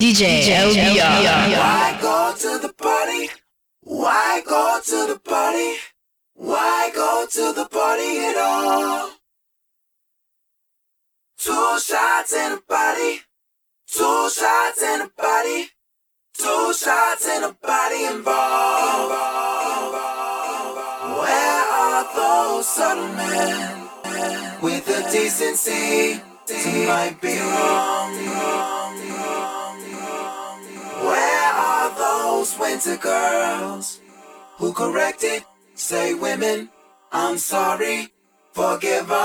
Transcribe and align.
DJ, 0.00 0.42
LBR. 0.54 1.58
Why 1.58 1.98
go 2.00 2.32
to 2.38 2.58
the 2.64 2.72
party? 2.72 3.30
Why 3.82 4.42
go 4.46 4.78
to 4.84 5.12
the 5.12 5.18
party? 5.18 5.74
Why 6.34 6.90
go 6.94 7.26
to 7.28 7.52
the 7.52 7.68
party 7.68 8.18
at 8.28 8.36
all? 8.38 9.10
Two 11.36 11.80
shots 11.80 12.32
in 12.32 12.52
a 12.52 12.60
body. 12.68 13.22
Two 13.88 14.30
shots 14.30 14.82
in 14.82 15.00
a 15.00 15.10
body. 15.20 15.66
Two 16.32 16.72
shots 16.74 17.26
in 17.26 17.42
a 17.42 17.52
body 17.60 18.04
involved. 18.04 19.14
Where 21.18 21.64
are 21.82 22.04
those 22.14 22.68
subtle 22.68 23.08
men 23.08 23.88
with 24.62 24.86
the 24.86 25.02
decency 25.10 26.20
to 26.46 26.86
might 26.86 27.18
be 27.20 27.36
wrong? 27.36 28.47
Those 32.48 32.58
winter 32.58 32.96
girls 32.96 34.00
who 34.56 34.72
corrected? 34.72 35.44
Say 35.74 36.14
women, 36.14 36.70
I'm 37.12 37.38
sorry, 37.38 38.08
forgive 38.52 39.10
us. 39.10 39.18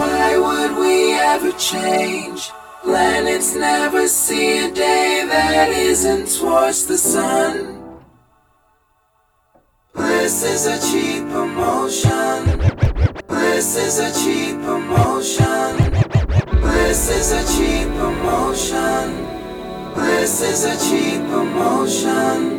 Why 0.00 0.38
would 0.38 0.78
we 0.78 1.14
ever 1.14 1.52
change? 1.52 2.50
Planets 2.82 3.54
never 3.54 4.08
see 4.08 4.66
a 4.66 4.70
day 4.70 5.24
that 5.28 5.70
isn't 5.70 6.28
towards 6.28 6.86
the 6.86 6.98
sun. 6.98 7.74
Bliss 9.94 10.42
is 10.44 10.66
a 10.66 10.78
cheap 10.90 11.24
emotion. 11.24 12.58
Bliss 13.26 13.76
is 13.76 13.98
a 13.98 14.12
cheap 14.24 14.56
emotion. 14.56 15.77
Bliss 16.88 17.10
is 17.10 17.32
a 17.32 17.44
cheap 17.44 17.88
emotion. 18.00 19.28
Bliss 19.92 20.40
is 20.40 20.64
a 20.64 20.74
cheap 20.88 21.20
emotion. 21.20 22.56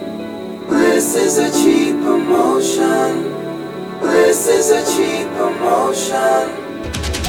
Bliss 0.68 1.16
is 1.16 1.40
a 1.40 1.50
cheap 1.50 1.96
emotion. 1.96 3.34
Bliss 4.00 4.46
is 4.46 4.70
a 4.70 4.86
cheap 4.86 5.26
emotion. 5.34 6.46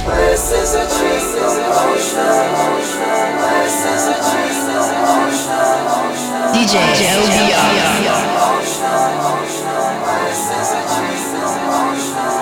Bliss 0.04 0.52
is 0.52 0.74
a 0.76 0.84
cheap 0.92 1.24
emotion. 1.40 2.44
Bliss 3.40 3.80
is 3.88 4.04
a 4.04 4.20
cheap 4.28 4.60
emotion. 4.68 5.56
DJ, 6.52 6.76
LBR. 7.16 7.80
Bliss 10.04 10.44
is 10.52 10.70
a 10.70 10.84
cheap 10.92 11.10
Candy 12.12 12.39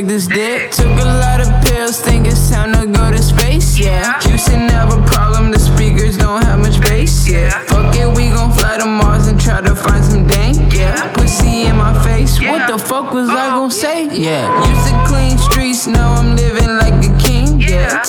suck 0.00 0.08
this 0.08 0.26
dick. 0.26 0.70
Took 0.72 0.86
a 0.86 1.04
lot 1.04 1.40
of 1.40 1.48
pills, 1.64 2.00
think 2.00 2.26
it's 2.26 2.50
time 2.50 2.72
to 2.72 2.86
go 2.86 3.10
to 3.10 3.22
space, 3.22 3.78
yeah. 3.78 4.20
Houston 4.22 4.68
have 4.68 4.92
a 4.92 5.02
problem, 5.06 5.50
the 5.50 5.58
speakers 5.58 6.16
don't 6.16 6.42
have 6.42 6.60
much 6.60 6.80
bass, 6.80 7.28
yeah. 7.28 7.50
Fuck 7.64 7.94
it, 7.96 8.08
we 8.16 8.28
gon' 8.30 8.52
fly 8.52 8.78
to 8.78 8.86
Mars 8.86 9.26
and 9.28 9.40
try 9.40 9.60
to 9.60 9.74
find 9.74 10.04
some 10.04 10.26
dank, 10.26 10.72
yeah. 10.74 11.12
Pussy 11.14 11.62
in 11.62 11.76
my 11.76 11.92
face, 12.04 12.40
what 12.40 12.66
the 12.70 12.78
fuck 12.78 13.12
was 13.12 13.28
I 13.28 13.50
gon' 13.50 13.70
say? 13.70 14.08
Yeah. 14.12 14.46
Used 14.68 14.88
to 14.90 15.04
clean 15.06 15.38
streets, 15.38 15.86
now 15.86 16.14
I'm 16.14 16.36
living 16.36 16.76
like 16.78 16.98
a 17.04 17.18
king, 17.18 17.60
yeah. 17.60 18.02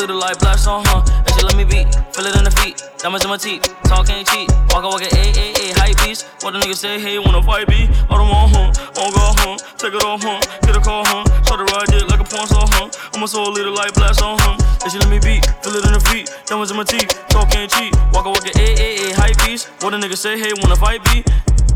Little 0.00 0.16
like 0.16 0.38
black 0.38 0.56
song, 0.56 0.82
huh? 0.86 1.04
And 1.04 1.28
she 1.36 1.44
let 1.44 1.56
me 1.56 1.64
beat, 1.64 1.84
feel 2.16 2.24
it 2.24 2.32
in 2.32 2.44
the 2.44 2.54
feet, 2.64 2.80
diamonds 2.96 3.22
in 3.24 3.28
my 3.28 3.36
teeth, 3.36 3.60
talk 3.84 4.08
ain't 4.08 4.26
cheap, 4.32 4.48
walk 4.72 4.80
walk 4.80 5.02
it, 5.04 5.12
a 5.12 5.24
a 5.36 5.46
a 5.52 5.66
hype 5.76 5.96
beast. 6.00 6.24
What 6.40 6.56
the 6.56 6.58
nigga 6.58 6.74
say, 6.74 6.98
hey, 6.98 7.18
wanna 7.18 7.42
fight 7.42 7.68
me? 7.68 7.84
I 8.08 8.16
don't 8.16 8.32
want, 8.32 8.48
huh? 8.48 8.72
On 8.96 9.12
God, 9.12 9.36
huh? 9.44 9.56
Take 9.76 9.92
it 9.92 10.02
off, 10.02 10.22
huh? 10.24 10.40
Get 10.64 10.76
a 10.76 10.80
call, 10.80 11.04
huh? 11.04 11.24
Shut 11.44 11.60
the 11.60 11.68
ride 11.68 11.88
dick 11.92 12.08
like 12.08 12.20
a 12.20 12.24
porn 12.24 12.46
star, 12.48 12.64
huh? 12.72 12.88
I'm 13.12 13.22
a 13.22 13.28
soul 13.28 13.52
little 13.52 13.74
like 13.74 13.92
black 13.92 14.14
song, 14.14 14.38
huh? 14.40 14.56
And 14.80 14.88
she 14.88 14.96
let 14.98 15.10
me 15.12 15.20
beat, 15.20 15.44
feel 15.60 15.76
it 15.76 15.84
in 15.84 15.92
the 15.92 16.00
feet, 16.08 16.32
diamonds 16.46 16.70
in 16.70 16.78
my 16.80 16.84
teeth, 16.84 17.12
talk 17.28 17.52
ain't 17.52 17.70
cheap, 17.70 17.92
walk 18.16 18.24
walk 18.24 18.48
it, 18.48 18.56
a 18.56 18.68
a 18.80 19.12
a 19.12 19.16
hype 19.20 19.36
beast. 19.44 19.68
What 19.84 19.92
the 19.92 20.00
nigga 20.00 20.16
say, 20.16 20.40
hey, 20.40 20.56
wanna 20.64 20.80
fight 20.80 21.04
me? 21.12 21.20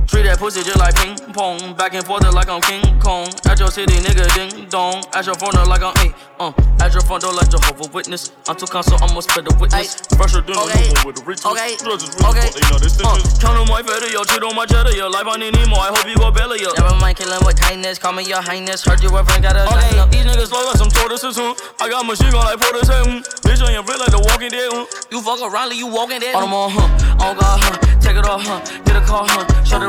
Treat 0.07 0.25
that 0.29 0.39
pussy 0.39 0.63
just 0.63 0.79
like 0.79 0.95
ping 0.97 1.17
pong. 1.33 1.75
Back 1.75 1.95
and 1.95 2.05
forth 2.05 2.23
like 2.35 2.49
I'm 2.49 2.61
King 2.61 2.85
Kong. 3.01 3.27
At 3.49 3.59
your 3.59 3.71
city, 3.73 3.97
nigga, 4.05 4.29
ding 4.37 4.69
dong. 4.69 5.03
At 5.13 5.27
your 5.27 5.35
front 5.35 5.55
door 5.57 5.67
like 5.67 5.83
I'm 5.83 5.95
eight. 6.05 6.15
Uh, 6.39 6.53
at 6.81 6.93
your 6.93 7.03
front 7.03 7.23
door 7.23 7.33
like 7.33 7.49
Jehovah 7.51 7.89
Witness. 7.91 8.31
I'm 8.47 8.55
too 8.57 8.67
console, 8.67 8.99
I'ma 9.03 9.21
spread 9.21 9.47
the 9.47 9.55
witness. 9.59 9.97
Fresher 10.15 10.43
than 10.45 10.55
Okay. 10.61 10.93
a 10.93 11.07
with 11.07 11.17
the 11.19 11.25
riches. 11.25 11.47
Okay. 11.47 11.75
Judges, 11.81 12.15
Okay. 12.21 12.47
They 12.53 12.63
know 12.71 12.79
this 12.79 13.01
Uh. 13.01 13.17
Count 13.41 13.59
on 13.59 13.67
my 13.67 13.83
feather, 13.83 14.07
yo. 14.13 14.23
Cheat 14.29 14.43
on 14.45 14.55
my 14.55 14.67
cheddar, 14.67 14.93
yo. 14.95 15.09
Life 15.09 15.27
I 15.27 15.37
need 15.41 15.57
more. 15.67 15.81
I 15.83 15.91
hope 15.91 16.07
you 16.07 16.17
go 16.21 16.31
belly, 16.31 16.61
yo. 16.63 16.71
Never 16.79 16.95
mind 17.01 17.17
killing 17.17 17.41
with 17.43 17.59
kindness, 17.59 17.99
call 17.99 18.13
me 18.13 18.23
your 18.29 18.43
highness. 18.43 18.85
Heard 18.85 19.03
you 19.03 19.11
ever 19.17 19.39
got 19.41 19.57
a 19.57 19.65
Okay, 19.67 19.99
up. 19.99 20.11
these 20.13 20.27
niggas 20.29 20.49
slow 20.53 20.63
like 20.69 20.77
some 20.79 20.91
tortoises, 20.93 21.35
huh? 21.41 21.55
I 21.81 21.89
got 21.89 22.05
machine 22.07 22.31
gun 22.31 22.45
like 22.45 22.61
Portis, 22.61 22.87
hmm. 22.93 23.25
Bitch 23.47 23.65
on 23.65 23.73
your 23.73 23.83
real 23.83 23.99
like 23.99 24.13
the 24.13 24.21
walking 24.21 24.51
dead, 24.53 24.69
huh? 24.71 24.85
You 25.11 25.23
fuck 25.25 25.41
around, 25.41 25.71
like 25.73 25.79
you 25.81 25.89
walking 25.89 26.21
dead. 26.21 26.35
On 26.37 26.43
them 26.45 26.53
all, 26.55 26.69
huh? 26.71 27.25
On 27.25 27.35
God, 27.35 27.59
huh? 27.63 27.75
Take 28.05 28.17
it 28.21 28.27
off, 28.27 28.43
huh? 28.45 28.61
Get 28.85 28.97
a 28.97 29.01
car, 29.07 29.25
huh? 29.27 29.47
Shut 29.65 29.81
the 29.81 29.89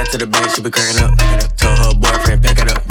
last 0.00 0.12
to 0.12 0.18
the 0.18 0.26
bank, 0.26 0.50
she 0.50 0.62
be 0.62 0.70
cracking 0.70 1.02
up, 1.04 1.12
told 1.58 1.78
her 1.78 1.92
boyfriend, 1.94 2.42
pack 2.42 2.58
it 2.58 2.72
up, 2.72 2.89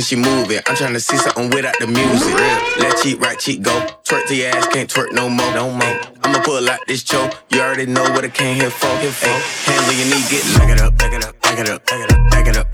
can 0.00 0.06
she 0.06 0.16
move 0.16 0.50
it? 0.50 0.62
I'm 0.66 0.76
trying 0.76 0.94
to 0.94 1.00
see 1.00 1.18
something 1.18 1.50
without 1.50 1.78
the 1.78 1.86
music. 1.86 2.32
Left 2.80 3.02
cheek, 3.02 3.20
right 3.20 3.38
cheek, 3.38 3.60
go. 3.60 3.70
Twerk 4.02 4.26
to 4.28 4.34
your 4.34 4.48
ass, 4.48 4.66
can't 4.68 4.88
twerk 4.88 5.12
no 5.12 5.28
more, 5.28 5.52
no 5.52 5.70
more. 5.70 6.00
I'ma 6.24 6.40
pull 6.42 6.70
out 6.70 6.80
this 6.86 7.02
choke. 7.02 7.34
You 7.50 7.60
already 7.60 7.84
know 7.84 8.04
what 8.04 8.24
I 8.24 8.28
came 8.28 8.56
here 8.56 8.70
for. 8.70 8.88
Here 9.00 9.12
for. 9.12 9.28
Hands 9.28 9.88
on 9.88 9.96
your 9.98 10.06
knee, 10.06 10.24
get 10.30 10.42
back 10.56 10.70
it 10.70 10.80
up, 10.80 10.96
back 10.96 11.12
it 11.12 11.22
up, 11.22 11.38
back 11.42 11.58
it 11.58 11.68
up, 11.68 11.84
back 11.84 12.00
it 12.00 12.12
up, 12.12 12.30
back 12.30 12.46
it 12.46 12.56
up, 12.56 12.69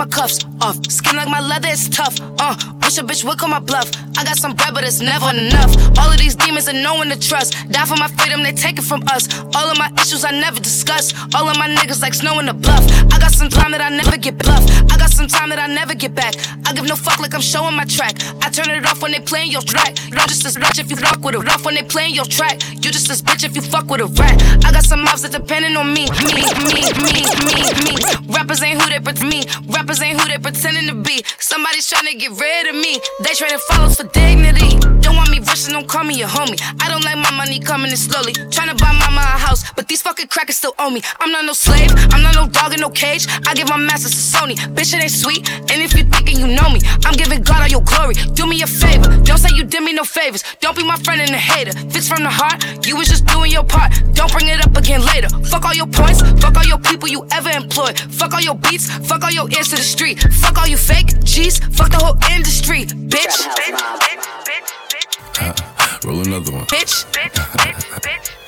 my 0.00 0.06
cuffs 0.06 0.46
off. 0.62 0.76
Skin 0.90 1.16
like 1.16 1.28
my 1.28 1.40
leather, 1.40 1.68
it's 1.68 1.88
tough. 1.90 2.16
Uh, 2.38 2.56
wish 2.90 2.98
a 2.98 3.02
bitch 3.04 3.24
would 3.24 3.38
call 3.38 3.48
my 3.48 3.60
bluff. 3.60 3.88
I 4.18 4.24
got 4.24 4.36
some 4.36 4.54
bread, 4.54 4.74
but 4.74 4.82
it's 4.82 5.00
never 5.00 5.30
enough. 5.30 5.70
All 5.98 6.10
of 6.10 6.18
these 6.18 6.34
demons 6.34 6.68
are 6.68 6.72
no 6.72 6.94
one 6.94 7.08
to 7.10 7.18
trust. 7.18 7.54
Die 7.70 7.84
for 7.84 7.96
my 7.96 8.08
freedom, 8.18 8.42
they 8.42 8.50
take 8.52 8.78
it 8.78 8.82
from 8.82 9.02
us. 9.14 9.30
All 9.54 9.70
of 9.70 9.78
my 9.78 9.90
issues 10.02 10.24
I 10.24 10.32
never 10.32 10.58
discuss. 10.58 11.14
All 11.34 11.46
of 11.48 11.56
my 11.56 11.68
niggas 11.68 12.02
like 12.02 12.14
snow 12.14 12.40
in 12.40 12.46
the 12.46 12.54
bluff. 12.54 12.82
I 13.14 13.18
got 13.20 13.30
some 13.30 13.48
time 13.48 13.70
that 13.72 13.80
I 13.80 13.90
never 13.90 14.16
get 14.16 14.38
bluff. 14.38 14.64
I 14.90 14.98
got 14.98 15.10
some 15.10 15.28
time 15.28 15.50
that 15.50 15.60
I 15.60 15.68
never 15.68 15.94
get 15.94 16.14
back. 16.16 16.34
I 16.66 16.72
give 16.72 16.86
no 16.88 16.96
fuck 16.96 17.20
like 17.20 17.32
I'm 17.32 17.40
showing 17.40 17.76
my 17.76 17.84
track. 17.84 18.16
I 18.42 18.50
turn 18.50 18.70
it 18.70 18.84
off 18.86 19.02
when 19.02 19.12
they 19.12 19.20
playing 19.20 19.52
your 19.52 19.62
track. 19.62 19.94
You're 20.10 20.26
just 20.26 20.44
as 20.44 20.56
bitch 20.56 20.80
if 20.80 20.90
you 20.90 20.96
fuck 20.96 21.22
with 21.22 21.36
a 21.36 21.40
rough 21.40 21.64
when 21.64 21.74
they 21.76 21.84
playing 21.84 22.14
your 22.16 22.24
track. 22.24 22.58
You 22.72 22.90
just 22.90 23.08
as 23.10 23.22
bitch 23.22 23.44
if 23.44 23.54
you 23.54 23.62
fuck 23.62 23.86
with 23.88 24.00
a 24.00 24.06
rat. 24.18 24.34
I 24.64 24.72
got 24.72 24.82
some 24.82 25.04
mouths 25.04 25.22
that 25.22 25.30
depending 25.30 25.76
on 25.76 25.94
me, 25.94 26.10
me, 26.26 26.42
me, 26.74 26.82
me, 27.06 27.22
me, 27.46 27.62
me. 27.86 27.94
Rappers 28.34 28.62
ain't 28.62 28.82
who 28.82 28.90
they 28.90 28.98
pretend 28.98 29.30
me. 29.30 29.44
Rappers 29.68 30.02
ain't 30.02 30.18
who 30.20 30.26
they 30.26 30.38
pretending 30.38 30.88
to 30.88 30.94
be. 30.94 31.22
Somebody's 31.38 31.86
trying 31.88 32.06
to 32.06 32.16
get 32.18 32.32
rid 32.32 32.66
of 32.66 32.74
me. 32.74 32.79
They 32.82 33.34
trading 33.36 33.58
follows 33.68 33.96
for 33.96 34.04
dignity. 34.04 34.78
Don't 35.00 35.16
want 35.16 35.30
me 35.30 35.38
and 35.66 35.74
don't 35.74 35.86
call 35.86 36.04
me 36.04 36.22
a 36.22 36.26
homie. 36.26 36.56
I 36.80 36.88
don't 36.88 37.04
like 37.04 37.18
my 37.18 37.30
money 37.36 37.60
coming 37.60 37.90
in 37.90 37.96
slowly. 37.96 38.32
Trying 38.50 38.74
to 38.74 38.74
buy 38.82 38.92
a 38.92 39.09
house, 39.50 39.62
but 39.72 39.88
these 39.88 40.02
fucking 40.02 40.28
crackers 40.28 40.56
still 40.56 40.74
owe 40.78 40.90
me. 40.90 41.02
I'm 41.18 41.30
not 41.32 41.44
no 41.44 41.52
slave. 41.52 41.90
I'm 42.14 42.22
not 42.22 42.34
no 42.34 42.46
dog 42.46 42.72
in 42.72 42.80
no 42.80 42.90
cage. 42.90 43.26
I 43.48 43.54
give 43.54 43.68
my 43.68 43.76
masters 43.76 44.14
to 44.18 44.22
Sony. 44.34 44.54
Bitch, 44.76 44.94
it 44.94 45.02
ain't 45.02 45.10
sweet. 45.24 45.42
And 45.70 45.82
if 45.86 45.90
you 45.96 46.04
thinking 46.04 46.38
you 46.38 46.46
know 46.46 46.68
me, 46.70 46.80
I'm 47.04 47.16
giving 47.22 47.42
God 47.42 47.60
all 47.62 47.72
your 47.76 47.82
glory. 47.82 48.14
Do 48.38 48.46
me 48.46 48.62
a 48.62 48.66
favor. 48.66 49.08
Don't 49.26 49.38
say 49.38 49.50
you 49.54 49.64
did 49.64 49.82
me 49.82 49.92
no 49.92 50.04
favors. 50.04 50.42
Don't 50.60 50.76
be 50.76 50.84
my 50.84 50.96
friend 51.04 51.20
and 51.20 51.30
a 51.30 51.42
hater. 51.52 51.74
Fix 51.90 52.08
from 52.08 52.22
the 52.22 52.30
heart. 52.30 52.58
You 52.86 52.96
was 52.96 53.08
just 53.08 53.26
doing 53.26 53.50
your 53.50 53.64
part. 53.64 53.90
Don't 54.14 54.30
bring 54.32 54.46
it 54.46 54.60
up 54.64 54.76
again 54.76 55.02
later. 55.04 55.28
Fuck 55.50 55.64
all 55.64 55.74
your 55.74 55.90
points. 56.00 56.22
Fuck 56.42 56.56
all 56.56 56.68
your 56.72 56.78
people 56.78 57.08
you 57.08 57.26
ever 57.32 57.50
employed. 57.50 57.98
Fuck 57.98 58.32
all 58.34 58.40
your 58.40 58.58
beats. 58.66 58.86
Fuck 59.08 59.24
all 59.24 59.32
your 59.32 59.48
ears 59.50 59.68
to 59.70 59.76
the 59.76 59.88
street. 59.94 60.16
Fuck 60.42 60.58
all 60.58 60.68
you 60.68 60.76
fake 60.76 61.10
G's. 61.24 61.58
Fuck 61.76 61.90
the 61.90 61.98
whole 61.98 62.18
industry. 62.34 62.86
Bitch. 62.86 63.36
Bitch. 63.58 63.78
Bitch. 64.04 64.24
Bitch. 64.48 64.68
Bitch. 64.92 66.04
Roll 66.06 66.20
another 66.20 66.52
one. 66.52 66.66
Bitch. 66.66 67.04
Bitch. 67.12 67.34
Bitch. 67.58 67.82
Bitch. 68.06 68.39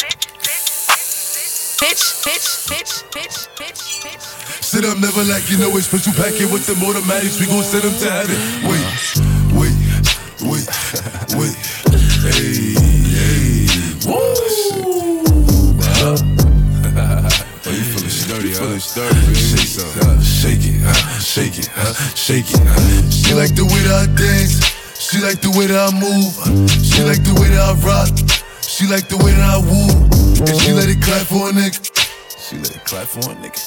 Bitch. 1.92 2.24
Bitch. 2.24 2.48
Bitch. 2.72 3.04
Bitch. 3.12 3.48
Bitch. 3.60 4.00
Bitch. 4.00 4.64
Sit 4.64 4.86
up, 4.86 4.96
never 4.98 5.24
like 5.24 5.50
you 5.50 5.58
know 5.58 5.76
it. 5.76 5.82
Special 5.82 6.14
packet 6.14 6.48
with 6.50 6.64
the 6.64 6.72
automatics. 6.80 7.38
We 7.38 7.44
gon' 7.44 7.62
set 7.62 7.82
them 7.82 7.92
to 7.92 8.08
have 8.08 8.32
it. 8.32 8.40
Wait, 8.64 8.80
wait, 9.52 9.76
wait, 10.40 10.64
wait. 11.36 11.52
Hey, 12.24 12.72
hey. 13.12 13.68
Woo! 14.08 14.24
Huh? 16.00 16.16
Oh, 17.60 17.70
you 17.70 17.84
feeling 17.84 18.08
sturdy, 18.08 18.48
you 18.48 18.54
feeling 18.54 18.80
sturdy, 18.80 19.12
baby. 19.20 19.34
Shake 19.36 19.68
some, 19.68 19.92
uh, 20.00 20.22
shake 20.22 20.64
it, 20.64 20.80
uh, 20.86 20.96
shake 21.20 21.58
it, 21.58 21.68
uh, 21.76 21.92
shake 22.16 22.48
it. 22.48 22.60
Uh. 22.64 23.10
She 23.10 23.34
like 23.34 23.54
the 23.54 23.68
way 23.68 23.84
that 23.84 24.08
I 24.08 24.16
dance. 24.16 24.64
She 24.96 25.20
like 25.20 25.42
the 25.42 25.50
way 25.50 25.66
that 25.66 25.76
I 25.76 25.92
move. 25.92 26.32
She 26.72 27.02
like 27.04 27.22
the 27.22 27.36
way 27.38 27.50
that 27.52 27.60
I 27.60 27.74
rock. 27.84 28.08
She 28.62 28.86
like 28.86 29.08
the 29.08 29.18
way 29.18 29.32
that 29.32 29.44
I 29.44 29.58
woo. 29.60 30.21
And 30.40 30.56
she 30.60 30.72
let 30.72 30.88
it 30.88 31.00
clap 31.02 31.26
for 31.26 31.48
a 31.48 31.52
nigga. 31.52 31.76
She 32.40 32.56
let 32.56 32.74
it 32.74 32.84
clap 32.84 33.06
for 33.06 33.20
a 33.20 33.34
nigga. 33.36 33.60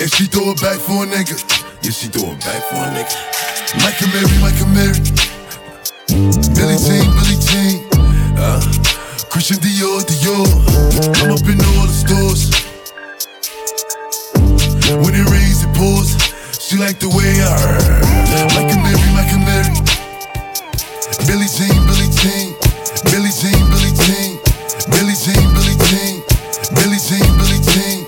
And 0.00 0.10
she 0.10 0.26
throw 0.26 0.50
it 0.50 0.60
back 0.60 0.78
for 0.78 1.04
a 1.04 1.06
nigga. 1.06 1.38
Yeah, 1.82 1.90
she 1.90 2.08
throw 2.08 2.30
it 2.30 2.40
back 2.40 2.62
for 2.70 2.82
a 2.82 2.90
nigga. 2.90 3.14
Michael 3.82 4.08
Mary, 4.14 4.36
Michael 4.42 4.70
Mary. 4.74 5.00
Billie 6.54 6.78
Jean, 6.78 7.06
Billie 7.18 7.40
Jean. 7.42 7.86
Uh, 8.38 8.60
Christian 9.30 9.58
Dior, 9.58 10.02
Dior. 10.06 10.46
I'm 11.22 11.30
up 11.30 11.46
in 11.46 11.58
all 11.74 11.86
the 11.86 11.94
stores. 11.94 12.50
When 15.02 15.14
it 15.14 15.26
rains, 15.30 15.62
it 15.64 15.72
pours. 15.76 16.16
She 16.58 16.76
like 16.76 16.98
the 16.98 17.08
way 17.08 17.42
I 17.42 17.54
heard. 17.58 18.08
Mary, 18.82 19.10
Michael 19.14 19.42
Mary. 19.46 19.74
Billie 21.26 21.50
Jean, 21.50 21.78
Billie 21.86 22.10
Jean. 22.20 22.54
Billie 23.10 23.34
Jean, 23.34 23.62
Billie 23.70 23.94
Jean. 23.94 24.38
Billie 24.90 25.14
Jean, 25.14 25.16
Billie 25.16 25.16
Jean. 25.16 25.47
Billie 26.78 26.98
Jean, 26.98 27.18
Billie 27.38 27.60
Jean. 27.60 28.07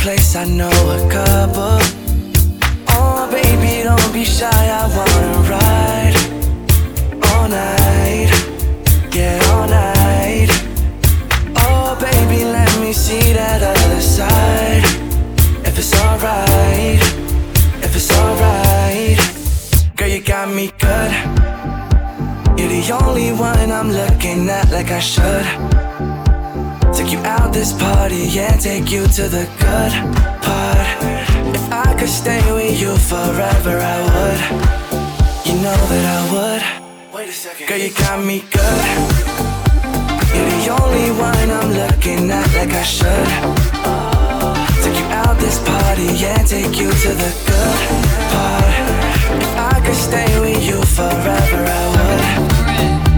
place, 0.00 0.34
I 0.34 0.44
know 0.46 0.70
a 0.70 1.00
couple. 1.10 1.78
Oh, 2.88 3.28
baby, 3.30 3.82
don't 3.84 4.12
be 4.12 4.24
shy, 4.24 4.48
I 4.48 4.84
wanna 4.96 5.32
ride 5.54 6.16
all 7.28 7.46
night. 7.48 8.30
Yeah, 9.14 9.38
all 9.52 9.68
night. 9.68 10.50
Oh, 11.56 11.96
baby, 12.00 12.44
let 12.44 12.72
me 12.80 12.92
see 12.92 13.32
that 13.34 13.60
other 13.62 14.00
side. 14.00 14.84
If 15.68 15.78
it's 15.78 15.92
alright, 16.04 17.02
if 17.84 17.94
it's 17.94 18.10
alright. 18.20 19.18
Girl, 19.96 20.08
you 20.08 20.22
got 20.22 20.48
me 20.48 20.72
good. 20.78 21.12
You're 22.56 22.72
the 22.78 22.98
only 23.02 23.32
one 23.32 23.70
I'm 23.70 23.90
looking 23.90 24.48
at 24.48 24.70
like 24.70 24.90
I 24.90 25.00
should. 25.00 25.79
Take 27.60 27.68
you 27.68 27.76
out 27.76 27.76
this 27.76 27.82
party, 27.82 28.22
yeah, 28.38 28.56
take 28.56 28.90
you 28.90 29.06
to 29.06 29.28
the 29.28 29.44
good 29.60 29.92
part. 30.40 30.78
If 31.54 31.70
I 31.70 31.94
could 31.98 32.08
stay 32.08 32.40
with 32.54 32.80
you 32.80 32.96
forever, 32.96 33.76
I 33.78 33.98
would. 34.08 34.40
You 35.44 35.54
know 35.60 35.76
that 35.90 36.04
I 36.16 36.20
would. 36.32 36.62
Wait 37.14 37.28
a 37.28 37.32
second. 37.32 37.68
Girl, 37.68 37.76
you 37.76 37.90
got 37.92 38.24
me 38.24 38.40
good. 38.50 38.84
You're 40.32 40.50
the 40.56 40.68
only 40.80 41.10
one 41.20 41.50
I'm 41.58 41.70
looking 41.82 42.30
at 42.30 42.48
like 42.56 42.72
I 42.72 42.82
should. 42.82 43.28
Take 44.82 44.98
you 44.98 45.08
out 45.20 45.36
this 45.38 45.58
party, 45.60 46.08
yeah, 46.16 46.42
take 46.42 46.78
you 46.80 46.88
to 46.90 47.10
the 47.22 47.30
good 47.44 47.78
part. 48.32 48.72
If 49.44 49.52
I 49.58 49.82
could 49.84 50.00
stay 50.08 50.40
with 50.40 50.62
you 50.64 50.80
forever, 50.96 51.64
I 51.68 51.84
would. 51.92 53.09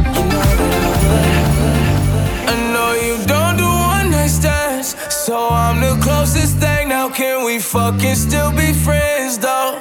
We 7.62 7.68
fucking 7.68 8.14
still 8.16 8.50
be 8.52 8.72
friends, 8.72 9.38
though? 9.38 9.78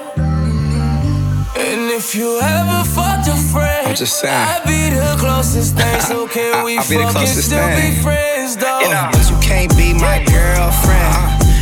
And 1.56 1.89
if 1.91 2.13
you 2.15 2.39
ever 2.39 2.84
fucked 2.89 3.28
a 3.28 3.36
friend, 3.52 3.88
I'm 3.88 3.96
just 3.96 4.20
saying. 4.20 4.34
I'd 4.34 4.63
be 4.65 4.96
the 4.96 5.15
closest 5.17 5.76
thing. 5.76 6.00
So 6.02 6.28
can 6.36 6.63
we 6.63 6.78
I'll 6.78 6.88
be 6.88 6.98
the 6.98 7.04
fucking 7.04 7.15
closest 7.15 7.48
still 7.48 7.67
thing. 7.67 7.96
be 7.96 8.02
friends, 8.02 8.58
though? 8.58 8.82
You 8.82 8.89
know, 8.89 9.10
you 9.30 9.38
can't 9.41 9.76
be 9.78 9.94
my 9.94 10.24
girlfriend. 10.26 11.31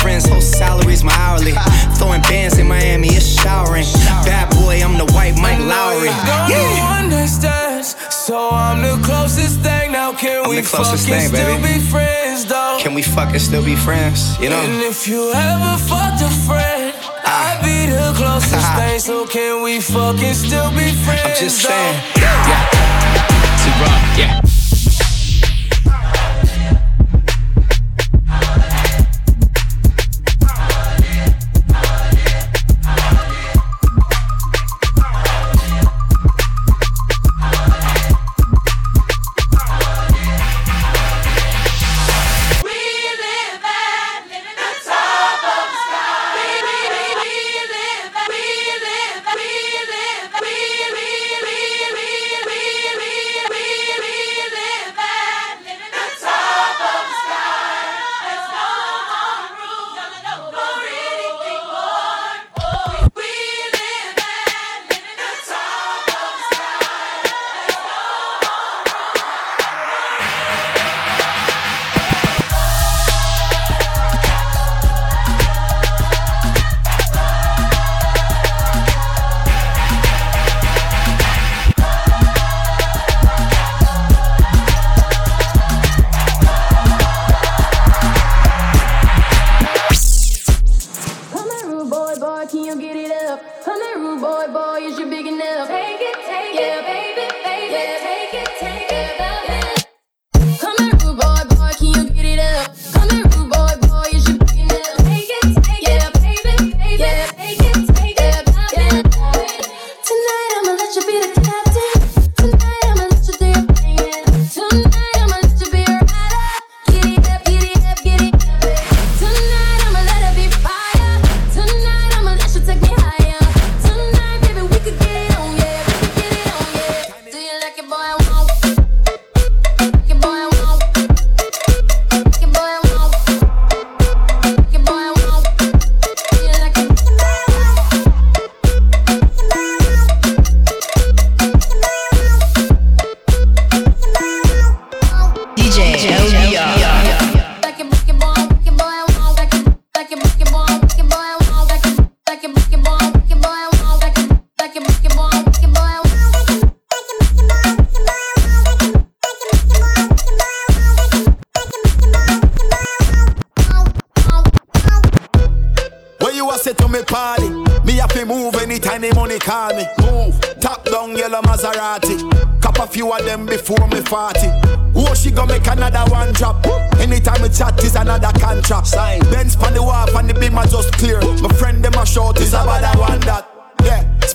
boyfriend's 0.00 0.26
whole 0.26 0.40
salary's 0.40 1.04
my 1.04 1.12
hourly. 1.14 1.52
Throwing 1.96 2.22
bands 2.22 2.58
in 2.58 2.68
Miami, 2.68 3.08
it's 3.08 3.26
showering. 3.26 3.84
Bad 4.24 4.50
boy, 4.54 4.82
I'm 4.82 4.96
the 4.96 5.04
white 5.12 5.36
Mike 5.36 5.58
Lowrey. 5.58 6.08
One 6.08 7.10
night 7.10 7.26
so 7.26 8.50
I'm 8.50 8.82
the 8.82 9.02
closest 9.04 9.60
thing. 9.60 9.92
Now 9.92 10.12
can 10.12 10.44
I'm 10.44 10.50
we 10.50 10.62
fucking 10.62 10.98
thing, 10.98 11.28
still 11.28 11.56
baby. 11.60 11.74
be 11.74 11.80
friends, 11.80 12.44
though? 12.44 12.78
Can 12.80 12.94
we 12.94 13.02
fucking 13.02 13.40
still 13.40 13.64
be 13.64 13.76
friends? 13.76 14.38
You 14.40 14.50
know? 14.50 14.60
And 14.60 14.82
if 14.82 15.08
you 15.08 15.32
ever 15.34 15.76
fucked 15.84 16.22
a 16.22 16.30
friend, 16.46 16.94
ah. 17.24 17.58
I'd 17.58 17.62
be 17.64 17.90
the 17.92 18.12
closest 18.16 18.72
thing. 18.78 18.98
So 19.00 19.26
can 19.26 19.62
we 19.62 19.80
fucking 19.80 20.34
still 20.34 20.70
be 20.70 20.92
friends? 21.04 21.22
I'm 21.24 21.36
just 21.36 21.62
saying. 21.62 22.02
Yeah. 22.16 22.19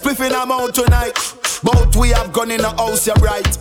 Spliffing 0.05 0.33
I'm 0.33 0.51
out 0.51 0.73
tonight. 0.75 1.13
Both 1.63 1.95
we 1.95 2.09
have 2.09 2.31
gone 2.31 2.51
in 2.51 2.61
the 2.61 2.69
house, 2.69 3.07
you're 3.07 3.15
right. 3.15 3.57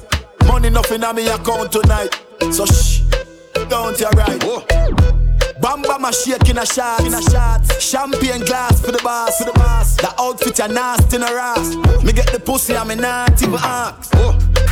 Money 0.46 0.68
nothing 0.68 1.02
on 1.02 1.16
me 1.16 1.26
account 1.28 1.72
tonight. 1.72 2.20
So 2.52 2.66
shh, 2.66 3.00
don't 3.68 3.98
you 3.98 4.08
right. 4.10 4.40
Bamba 5.60 5.98
my 5.98 6.10
shake 6.10 6.50
in 6.50 6.58
a 6.58 6.66
shot, 6.66 7.00
in 7.06 7.14
a 7.14 7.22
shot. 7.22 7.64
Champagne 7.80 8.44
glass 8.44 8.84
for 8.84 8.92
the 8.92 9.00
boss, 9.02 9.38
for 9.38 9.44
the 9.44 9.52
boss. 9.52 9.96
The 9.96 10.12
outfit 10.20 10.58
a 10.58 10.68
nasty 10.68 11.16
in 11.16 11.22
a 11.22 11.26
ass. 11.26 11.76
Me 12.04 12.12
get 12.12 12.30
the 12.30 12.38
pussy 12.38 12.74
and 12.74 12.88
me 12.90 12.94
not 12.96 13.42
even 13.42 13.54
ask. 13.54 14.12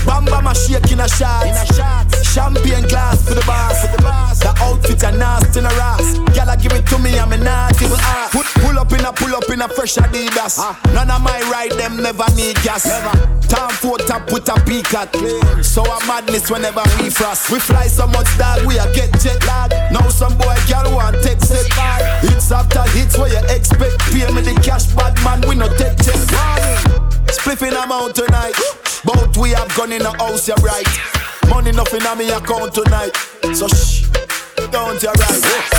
Bamba 0.04 0.42
my 0.42 0.52
shake 0.52 0.90
in 0.90 1.00
a 1.00 1.08
shot, 1.08 1.46
a. 1.46 2.24
Champagne 2.24 2.88
glass 2.88 3.28
for 3.28 3.34
the 3.34 3.44
boss, 3.46 3.86
for 3.86 3.96
the 3.96 4.02
boss. 4.02 4.40
The 4.40 4.48
outfit 4.64 5.02
a 5.02 5.12
nasty 5.12 5.60
in 5.60 5.66
a 5.66 5.68
ass. 5.68 6.18
Gyal 6.34 6.50
give 6.60 6.72
it 6.72 6.86
to 6.86 6.98
me 6.98 7.16
and 7.18 7.30
me 7.30 7.36
not 7.36 7.76
even 7.80 8.00
ask. 8.00 8.32
Put, 8.32 8.46
pull 8.62 8.78
up 8.78 8.92
in 8.92 9.04
a 9.04 9.12
pull 9.12 9.34
up 9.34 9.48
in 9.50 9.60
a 9.60 9.68
fresh 9.68 9.96
Adidas. 9.96 10.58
None 10.94 11.10
of 11.10 11.20
my 11.22 11.40
ride 11.52 11.72
them 11.72 12.02
never 12.02 12.26
need 12.34 12.56
gas. 12.62 12.86
Never. 12.86 13.42
Time 13.46 13.70
for 13.70 13.98
top 13.98 14.32
with 14.32 14.48
a 14.48 14.56
peak 14.64 14.92
at. 14.94 15.12
So 15.62 15.84
a 15.84 15.98
madness 16.06 16.50
whenever 16.50 16.82
we 16.98 17.10
frost. 17.10 17.50
We 17.50 17.60
fly 17.60 17.86
so 17.86 18.06
much 18.06 18.30
that 18.38 18.64
we 18.66 18.78
a 18.78 18.88
get 18.94 19.12
jet 19.20 19.44
lag. 19.46 19.70
Now 19.92 20.08
some 20.08 20.36
boy 20.38 20.56
girl 20.66 20.90
want 20.96 21.22
take 21.22 21.40
set 21.40 21.68
back. 21.76 22.00
Hits 22.24 22.50
after 22.50 22.82
hits 22.96 23.18
where 23.18 23.28
you 23.28 23.44
expect. 23.54 24.00
Pay 24.10 24.26
me 24.32 24.40
the 24.40 24.58
cash, 24.64 24.86
bad 24.96 25.14
man. 25.22 25.46
We 25.46 25.54
no 25.54 25.68
take 25.76 25.96
jet 26.00 26.16
Spliffing 27.28 27.76
amount 27.76 28.16
tonight. 28.16 28.81
Both 29.04 29.36
we 29.36 29.50
have 29.50 29.74
gone 29.76 29.92
in 29.92 30.02
the 30.02 30.12
house, 30.12 30.46
you're 30.46 30.56
right. 30.58 30.86
Money 31.48 31.72
nothing 31.72 32.06
on 32.06 32.18
me 32.18 32.30
account 32.30 32.74
tonight. 32.74 33.14
So 33.54 33.66
shh, 33.68 34.08
don't 34.70 35.02
you 35.02 35.10
right. 35.10 35.72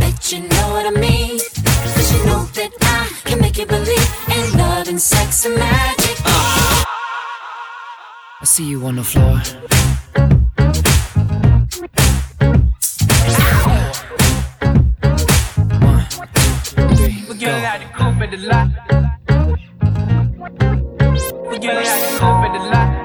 Bet 0.00 0.32
you 0.32 0.40
know 0.40 0.66
what 0.74 0.86
I 0.86 0.90
mean. 0.98 1.38
Cause 1.94 2.12
you 2.12 2.24
know 2.26 2.44
that 2.58 2.72
I 2.80 3.08
can 3.24 3.40
make 3.40 3.58
you 3.58 3.66
believe 3.66 4.08
in 4.36 4.58
love 4.58 4.88
and 4.88 5.00
sex 5.00 5.44
and 5.46 5.54
magic. 5.54 6.16
I 8.42 8.44
see 8.44 8.64
you 8.64 8.84
on 8.86 8.96
the 8.96 9.04
floor. 9.04 9.40
We 17.28 17.34
get 17.36 17.54
it 17.58 17.64
out 17.70 17.78
the 17.80 17.86
coupe 17.98 18.22
at 18.22 18.30
the 18.30 18.38
lot. 18.50 18.68
We 21.50 21.58
get 21.58 21.76
it 21.76 21.86
out 21.86 22.00
the 22.00 22.18
coupe 22.18 22.44
at 22.46 22.52
the 22.52 22.60
lot. 22.72 22.99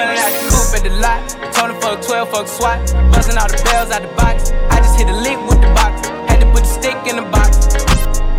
We 0.00 0.16
out 0.16 0.32
the 0.32 0.40
coupe 0.48 0.74
at 0.76 0.82
the 0.84 0.92
lot. 1.04 1.20
Tony 1.52 1.74
fuck 1.80 2.00
12, 2.02 2.30
fuck 2.30 2.46
SWAT. 2.48 2.78
Busting 3.12 3.36
all 3.36 3.48
the 3.48 3.60
bells 3.68 3.90
out 3.90 4.02
the 4.02 4.08
box. 4.16 4.50
I 4.72 4.78
just 4.80 4.96
hit 4.98 5.08
a 5.08 5.16
lick 5.16 5.38
with 5.48 5.60
the 5.60 5.68
box. 5.74 6.08
Had 6.28 6.40
to 6.40 6.46
put 6.52 6.64
the 6.64 6.72
stick 6.72 6.96
in 7.06 7.16
the 7.16 7.26
box. 7.30 7.68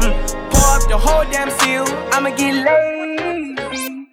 Mm. 0.01 0.13
Pour 0.51 0.67
up 0.75 0.83
the 0.89 0.97
whole 0.97 1.23
damn 1.29 1.49
seal. 1.61 1.85
I'ma 2.13 2.29
get 2.35 2.53
lazy. 2.65 4.07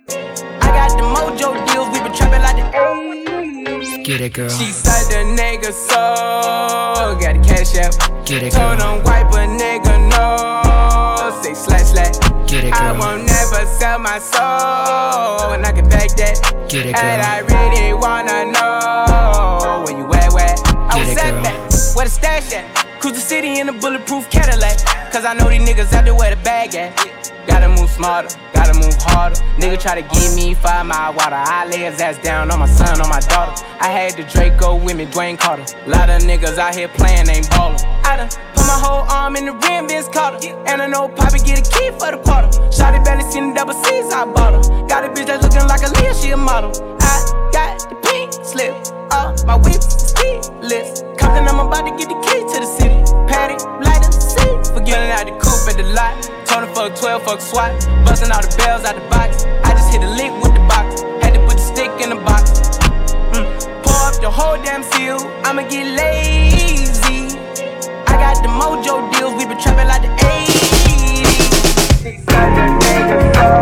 I 0.61 0.69
got 0.77 0.91
the 0.99 1.05
mojo 1.09 1.57
deals. 1.73 1.89
We 1.93 1.99
been 2.05 2.13
trapping 2.13 2.43
like 2.43 2.57
the 2.57 2.69
80s. 2.77 4.05
Get 4.05 4.21
it, 4.21 4.33
girl. 4.35 4.49
She 4.51 4.71
said 4.73 5.05
the 5.09 5.25
nigga 5.41 5.73
so 5.73 7.17
got 7.21 7.33
the 7.37 7.43
cash 7.49 7.77
out. 7.77 7.97
Get 8.27 8.43
it, 8.43 8.53
Told 8.53 8.79
girl. 8.79 8.97
him 8.99 9.05
wipe 9.05 9.33
a 9.33 9.47
nigga 9.49 9.95
no. 10.13 11.41
Say 11.43 11.55
slash 11.55 11.93
slash. 11.93 12.17
Get 12.49 12.65
it, 12.65 12.73
girl. 12.73 12.83
I 12.83 12.93
won't 12.99 13.23
never 13.59 13.71
sell 13.79 13.99
my 13.99 14.18
soul, 14.18 15.53
and 15.53 15.64
I 15.66 15.73
can 15.73 15.88
back 15.88 16.11
that. 16.16 16.68
Get 16.68 16.87
it, 16.87 16.97
And. 16.97 17.23
I 17.23 17.38
really 17.40 17.92
wanna 17.92 18.53
know 18.53 19.83
where 19.85 19.97
you 19.97 20.07
at, 20.14 20.33
where? 20.33 20.55
I 20.90 20.99
was 20.99 21.16
at 21.16 21.33
girl. 21.33 21.42
that. 21.42 21.94
Where 21.94 22.05
the 22.05 22.11
stash 22.11 22.53
at? 22.53 23.01
Cruise 23.01 23.14
the 23.14 23.21
city 23.21 23.59
in 23.61 23.68
a 23.68 23.73
bulletproof 23.73 24.29
Cadillac. 24.31 24.79
Cause 25.12 25.25
I 25.25 25.35
know 25.35 25.49
these 25.49 25.62
niggas 25.62 25.92
out 25.92 26.05
there 26.05 26.14
where 26.14 26.35
the 26.35 26.42
bag 26.42 26.75
at. 26.75 26.92
Gotta 27.47 27.68
move 27.68 27.90
smarter, 27.90 28.29
gotta 28.53 28.75
move 28.75 28.94
harder. 29.01 29.37
Nigga 29.59 29.81
try 29.81 30.01
to 30.01 30.07
give 30.14 30.35
me 30.35 30.55
five 30.55 30.85
mile 30.87 31.14
water. 31.14 31.37
I 31.37 31.66
lay 31.66 31.90
his 31.90 32.01
ass 32.01 32.18
down 32.18 32.51
on 32.51 32.59
my 32.59 32.66
son, 32.66 33.01
on 33.01 33.09
my 33.09 33.21
daughter. 33.21 33.64
I 33.81 33.88
had 33.88 34.12
the 34.14 34.25
Draco 34.25 34.77
with 34.77 34.97
me, 34.97 35.07
Dwayne 35.07 35.38
Carter. 35.38 35.64
Lot 35.87 36.11
of 36.11 36.23
niggas 36.23 36.59
out 36.59 36.75
here 36.75 36.88
playing, 36.88 37.29
ain't 37.29 37.49
ballin'. 37.51 37.81
I 38.05 38.16
done 38.16 38.29
put 38.29 38.66
my 38.66 38.79
whole 38.85 39.05
arm 39.09 39.37
in 39.37 39.47
the 39.47 39.53
rim, 39.53 39.88
Vince 39.88 40.09
Carter. 40.09 40.49
And 40.66 40.83
I 40.83 40.87
know 40.87 41.09
Poppy 41.09 41.38
get 41.38 41.59
a 41.59 41.71
key 41.71 41.90
for 41.92 42.11
the 42.12 42.21
quarter. 42.23 42.67
Shotty 42.79 43.03
belly 43.05 43.27
seen 43.27 43.51
the 43.51 43.55
double 43.59 43.75
C's, 43.75 44.07
I 44.14 44.25
bought 44.25 44.55
her. 44.55 44.62
Got 44.87 45.03
a 45.03 45.09
bitch 45.11 45.27
that's 45.27 45.43
looking 45.43 45.67
like 45.67 45.83
a 45.83 45.91
Leah, 45.99 46.14
she 46.14 46.31
a 46.31 46.37
model. 46.37 46.71
I 47.03 47.51
got 47.51 47.83
the 47.91 47.97
pink 48.07 48.31
slip, 48.47 48.71
uh, 49.11 49.35
my 49.51 49.59
whip 49.59 49.83
is 49.83 50.14
keyless. 50.14 51.03
Compton, 51.19 51.51
I'm 51.51 51.59
about 51.59 51.91
to 51.91 51.93
get 51.99 52.07
the 52.07 52.14
key 52.23 52.38
to 52.38 52.57
the 52.62 52.71
city. 52.79 53.03
Patty, 53.27 53.59
light 53.83 53.99
the 54.07 54.14
seat. 54.14 54.71
Forgetting 54.71 55.11
out 55.11 55.27
the 55.27 55.35
coupe 55.43 55.67
at 55.67 55.75
the 55.75 55.91
lot. 55.91 56.23
Tony 56.47 56.71
fuck 56.71 56.95
12, 56.95 57.23
fuck 57.27 57.41
SWAT. 57.43 57.75
Busting 58.07 58.31
all 58.31 58.47
the 58.47 58.55
bells 58.62 58.87
out 58.87 58.95
the 58.95 59.03
box. 59.11 59.43
I 59.67 59.75
just 59.75 59.91
hit 59.91 60.07
a 60.07 60.11
lick 60.14 60.31
with 60.38 60.55
the 60.55 60.62
box. 60.71 61.03
Had 61.19 61.35
to 61.35 61.43
put 61.51 61.59
the 61.59 61.67
stick 61.67 61.91
in 61.99 62.14
the 62.14 62.21
box. 62.23 62.79
Mm. 63.35 63.43
Pour 63.83 64.07
up 64.07 64.14
the 64.23 64.31
whole 64.31 64.55
damn 64.62 64.87
seal. 64.95 65.19
I'ma 65.43 65.67
get 65.67 65.83
lazy. 65.99 67.35
I 68.07 68.14
got 68.23 68.38
the 68.38 68.55
mojo 68.55 69.11
deals. 69.19 69.35
We 69.35 69.51
been 69.51 69.59
trapping 69.59 69.91
like 69.91 70.07
the 70.07 70.14
80s. 70.14 70.48
Girl, 72.38 73.58